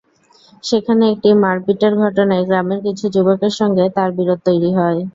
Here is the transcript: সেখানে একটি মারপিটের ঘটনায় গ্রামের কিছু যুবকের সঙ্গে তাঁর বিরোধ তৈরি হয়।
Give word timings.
সেখানে 0.63 1.03
একটি 1.13 1.29
মারপিটের 1.43 1.93
ঘটনায় 2.03 2.47
গ্রামের 2.47 2.79
কিছু 2.85 3.05
যুবকের 3.15 3.53
সঙ্গে 3.59 3.85
তাঁর 3.95 4.09
বিরোধ 4.17 4.39
তৈরি 4.47 4.71
হয়। 4.77 4.99